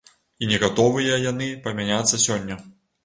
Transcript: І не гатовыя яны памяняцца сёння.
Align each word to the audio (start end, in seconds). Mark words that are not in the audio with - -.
І 0.45 0.47
не 0.51 0.57
гатовыя 0.63 1.19
яны 1.31 1.51
памяняцца 1.67 2.23
сёння. 2.27 2.61